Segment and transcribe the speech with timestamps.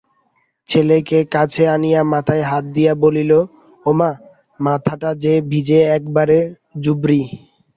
[0.69, 3.31] ছেলেকে কাছে আনিয়া মাথায় হাত দিয়া বলিল,
[3.85, 4.09] ওমা,
[4.59, 6.37] মাথাটা যে ভিজে একেবারে
[6.83, 7.21] জুবড়ি।